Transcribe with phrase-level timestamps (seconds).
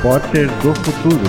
[0.00, 1.24] Repórter do Futuro.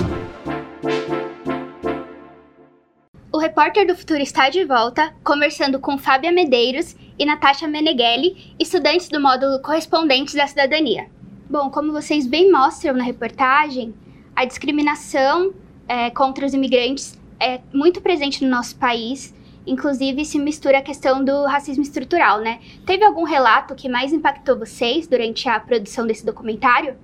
[3.30, 9.10] O Repórter do Futuro está de volta, conversando com Fábia Medeiros e Natasha Meneghelli, estudantes
[9.10, 11.10] do módulo Correspondentes da Cidadania.
[11.50, 13.94] Bom, como vocês bem mostram na reportagem,
[14.34, 15.52] a discriminação
[15.86, 19.34] é, contra os imigrantes é muito presente no nosso país.
[19.66, 22.58] Inclusive, se mistura a questão do racismo estrutural, né?
[22.86, 26.96] Teve algum relato que mais impactou vocês durante a produção desse documentário?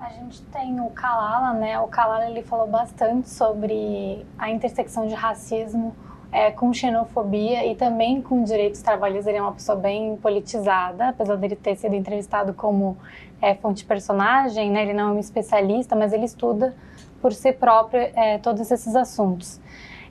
[0.00, 1.80] A gente tem o Kalala, né?
[1.80, 5.92] O Kalala ele falou bastante sobre a intersecção de racismo
[6.30, 9.26] é, com xenofobia e também com direitos trabalhistas.
[9.26, 12.96] Ele é uma pessoa bem politizada, apesar dele ter sido entrevistado como
[13.42, 14.82] é, fonte personagem, né?
[14.82, 16.76] Ele não é um especialista, mas ele estuda
[17.20, 19.60] por si próprio é, todos esses assuntos.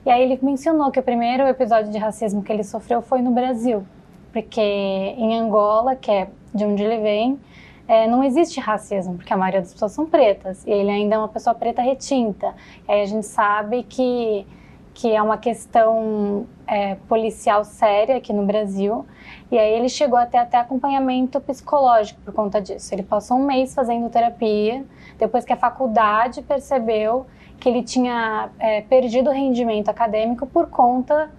[0.04, 3.30] E aí ele mencionou que o primeiro episódio de racismo que ele sofreu foi no
[3.30, 3.86] Brasil,
[4.32, 7.40] porque em Angola, que é de onde ele vem,
[7.88, 11.18] é, não existe racismo, porque a maioria das pessoas são pretas, e ele ainda é
[11.18, 12.54] uma pessoa preta retinta.
[12.86, 14.46] E aí a gente sabe que,
[14.92, 19.06] que é uma questão é, policial séria aqui no Brasil,
[19.50, 22.94] e aí ele chegou até até acompanhamento psicológico por conta disso.
[22.94, 24.84] Ele passou um mês fazendo terapia,
[25.18, 27.26] depois que a faculdade percebeu
[27.58, 31.30] que ele tinha é, perdido o rendimento acadêmico por conta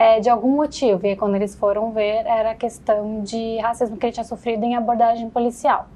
[0.00, 1.06] é, de algum motivo.
[1.06, 5.28] E quando eles foram ver, era questão de racismo que ele tinha sofrido em abordagem
[5.28, 5.88] policial.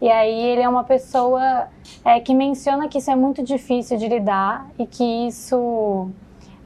[0.00, 1.68] E aí ele é uma pessoa
[2.02, 6.08] é, que menciona que isso é muito difícil de lidar e que isso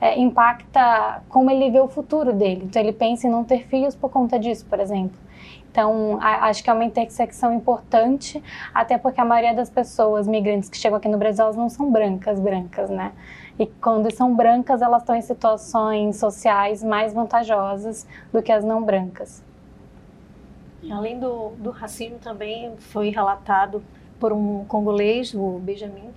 [0.01, 2.65] é, impacta como ele vê o futuro dele.
[2.65, 5.19] Então ele pensa em não ter filhos por conta disso, por exemplo.
[5.71, 8.43] Então, a, acho que é uma intersecção importante,
[8.75, 11.91] até porque a maioria das pessoas migrantes que chegam aqui no Brasil, elas não são
[11.91, 13.13] brancas, brancas, né?
[13.59, 18.83] E quando são brancas, elas estão em situações sociais mais vantajosas do que as não
[18.83, 19.43] brancas.
[20.91, 23.83] Além do, do racismo, também foi relatado
[24.19, 26.11] por um congolês, o Benjamin,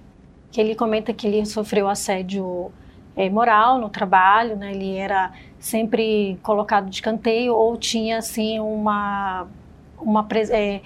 [0.52, 2.72] que ele comenta que ele sofreu assédio
[3.16, 4.72] é, moral no trabalho, né?
[4.72, 9.48] Ele era sempre colocado de escanteio ou tinha assim uma
[10.00, 10.82] uma é,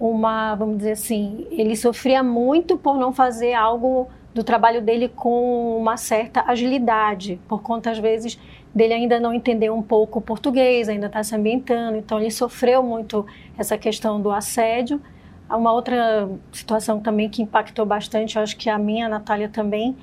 [0.00, 5.76] uma vamos dizer assim, ele sofria muito por não fazer algo do trabalho dele com
[5.78, 8.38] uma certa agilidade, por conta às vezes
[8.74, 12.82] dele ainda não entender um pouco o português, ainda está se ambientando, então ele sofreu
[12.82, 15.00] muito essa questão do assédio.
[15.50, 19.96] Uma outra situação também que impactou bastante, acho que a minha, a Natália também,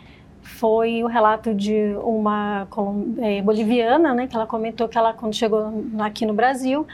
[0.46, 2.68] foi o relato de uma
[3.18, 6.86] é, boliviana, né, que ela comentou que ela quando chegou aqui no Brasil,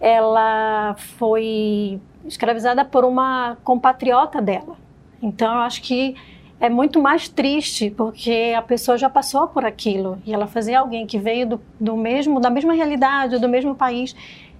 [0.00, 4.76] ela foi escravizada por uma compatriota dela.
[5.20, 6.14] Então eu acho que
[6.60, 11.06] é muito mais triste porque a pessoa já passou por aquilo e ela fazer alguém
[11.06, 14.16] que veio do, do mesmo da mesma realidade do mesmo país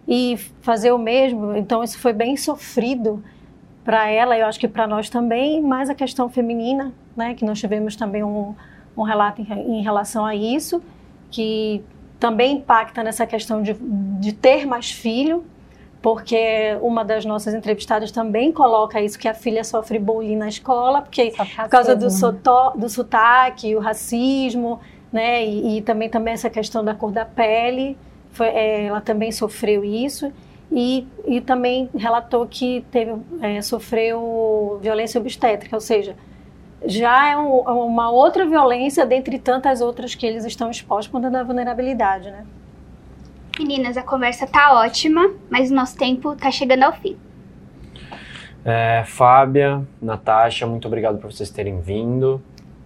[0.06, 3.25] e fazer o mesmo então isso foi bem sofrido
[3.86, 7.60] para ela eu acho que para nós também mais a questão feminina né que nós
[7.60, 8.52] tivemos também um,
[8.97, 10.82] um relato em, em relação a isso
[11.30, 11.84] que
[12.19, 15.44] também impacta nessa questão de, de ter mais filho
[16.02, 21.02] porque uma das nossas entrevistadas também coloca isso, que a filha sofre bullying na escola,
[21.02, 24.78] porque por causa do, sotó, do sotaque, o racismo,
[25.12, 27.98] né, e, e, também, também essa questão da cor da pele,
[28.30, 30.32] foi, é, ela também sofreu isso,
[30.71, 36.16] e, e também relatou que teve, é, sofreu violência obstétrica, ou seja,
[36.84, 41.43] já é um, uma outra violência dentre tantas outras que eles estão expostos quando da
[41.43, 42.44] vulnerabilidade, né?
[43.59, 47.16] Meninas, a conversa tá ótima, mas o nosso tempo tá chegando ao fim.
[48.65, 52.43] É, Fábia, Natasha, muito obrigado por vocês terem vindo.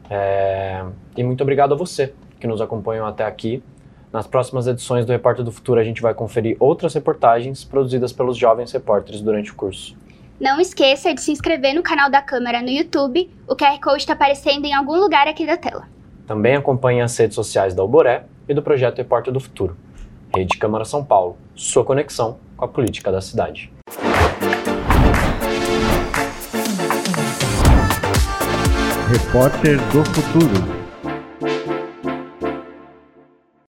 [0.09, 0.85] É,
[1.17, 3.63] e muito obrigado a você que nos acompanhou até aqui.
[4.12, 8.37] Nas próximas edições do Repórter do Futuro, a gente vai conferir outras reportagens produzidas pelos
[8.37, 9.97] jovens repórteres durante o curso.
[10.41, 13.31] Não esqueça de se inscrever no canal da Câmara no YouTube.
[13.47, 15.87] O QR Code está aparecendo em algum lugar aqui da tela.
[16.26, 19.76] Também acompanhe as redes sociais da Alboré e do projeto Repórter do Futuro.
[20.34, 23.72] Rede Câmara São Paulo, sua conexão com a política da cidade.
[29.09, 30.79] Repórter do Futuro.